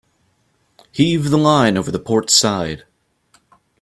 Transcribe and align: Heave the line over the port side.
Heave 0.91 1.29
the 1.29 1.37
line 1.37 1.77
over 1.77 1.91
the 1.91 1.99
port 1.99 2.31
side. 2.31 2.85